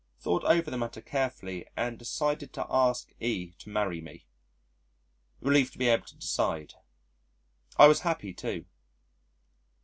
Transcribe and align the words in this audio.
Thought 0.17 0.43
over 0.45 0.71
the 0.71 0.79
matter 0.79 0.99
carefully 0.99 1.67
and 1.77 1.99
decided 1.99 2.53
to 2.53 2.65
ask 2.71 3.13
E 3.19 3.51
to 3.59 3.69
marry 3.69 4.01
me. 4.01 4.25
Relief 5.41 5.69
to 5.73 5.77
be 5.77 5.89
able 5.89 6.07
to 6.07 6.17
decide. 6.17 6.73
I 7.77 7.85
was 7.87 7.99
happy 7.99 8.33
too. 8.33 8.65